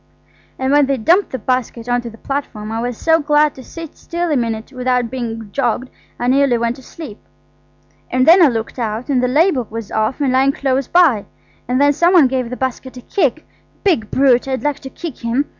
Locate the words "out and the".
8.79-9.27